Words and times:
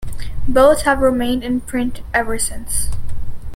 Both 0.47 0.81
have 0.81 1.01
remained 1.03 1.43
in 1.43 1.61
print 1.61 2.01
ever 2.11 2.39
since. 2.39 2.89